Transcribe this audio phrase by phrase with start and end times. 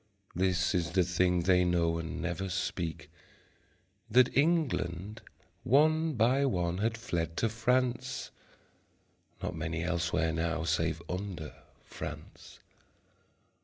[0.33, 3.07] This is the thing they know and never speak,
[4.09, 5.21] That England
[5.63, 8.31] one by one had fled to France
[9.43, 11.53] (Not many elsewhere now save under
[11.85, 12.57] France).